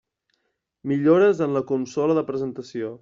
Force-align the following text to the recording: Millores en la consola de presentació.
Millores 0.91 1.41
en 1.47 1.53
la 1.59 1.63
consola 1.73 2.17
de 2.21 2.25
presentació. 2.31 2.91